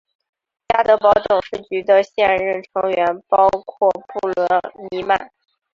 [0.69, 4.47] 家得宝董事局的现任成员包括布伦
[4.89, 5.29] 尼曼。